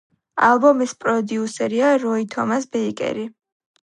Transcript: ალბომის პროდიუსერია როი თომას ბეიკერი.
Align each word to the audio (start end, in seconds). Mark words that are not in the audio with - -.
ალბომის 0.45 0.93
პროდიუსერია 1.03 1.89
როი 2.05 2.25
თომას 2.37 2.65
ბეიკერი. 2.77 3.27